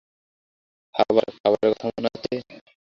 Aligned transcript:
খাবার, 0.95 1.27
খাবারের 1.35 1.71
কথা 1.71 1.87
মনে 1.87 2.09
আছে? 2.15 2.35